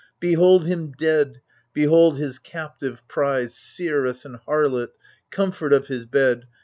[0.19, 1.41] Behold him dead—
[1.75, 4.89] behold his captive prize, Seeress and harlot—
[5.29, 6.47] comfort of his bed.